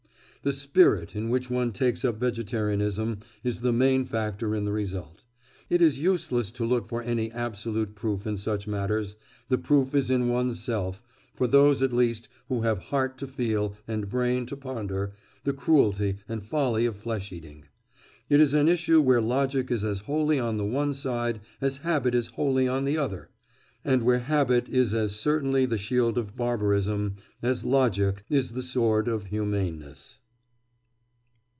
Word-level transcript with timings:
The 0.43 0.53
spirit 0.53 1.15
in 1.15 1.29
which 1.29 1.51
one 1.51 1.71
takes 1.71 2.03
up 2.03 2.17
vegetarianism 2.19 3.19
is 3.43 3.61
the 3.61 3.71
main 3.71 4.05
factor 4.05 4.55
in 4.55 4.65
the 4.65 4.71
result. 4.71 5.23
It 5.69 5.83
is 5.83 5.99
useless 5.99 6.49
to 6.53 6.65
look 6.65 6.89
for 6.89 7.03
any 7.03 7.31
absolute 7.31 7.93
proof 7.93 8.25
in 8.25 8.37
such 8.37 8.65
matters—the 8.65 9.59
proof 9.59 9.93
is 9.93 10.09
in 10.09 10.29
one's 10.29 10.59
self—for 10.59 11.45
those, 11.45 11.83
at 11.83 11.93
least, 11.93 12.27
who 12.49 12.61
have 12.61 12.79
heart 12.89 13.19
to 13.19 13.27
feel, 13.27 13.77
and 13.87 14.09
brain 14.09 14.47
to 14.47 14.57
ponder, 14.57 15.11
the 15.43 15.53
cruelty 15.53 16.15
and 16.27 16.43
folly 16.43 16.87
of 16.87 16.95
flesh 16.95 17.31
eating. 17.31 17.65
It 18.27 18.39
is 18.41 18.55
an 18.55 18.67
issue 18.67 18.99
where 18.99 19.21
logic 19.21 19.69
is 19.69 19.83
as 19.83 19.99
wholly 19.99 20.39
on 20.39 20.57
the 20.57 20.65
one 20.65 20.95
side 20.95 21.39
as 21.61 21.77
habit 21.85 22.15
is 22.15 22.29
wholly 22.29 22.67
on 22.67 22.85
the 22.85 22.97
other, 22.97 23.29
and 23.85 24.01
where 24.01 24.17
habit 24.21 24.67
is 24.69 24.91
as 24.95 25.15
certainly 25.15 25.67
the 25.67 25.77
shield 25.77 26.17
of 26.17 26.35
barbarism 26.35 27.17
as 27.43 27.63
logic 27.63 28.23
is 28.27 28.53
the 28.53 28.63
sword 28.63 29.07
of 29.07 29.27
humaneness. 29.27 30.17